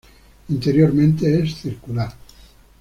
[0.49, 2.11] Interiormente es circular.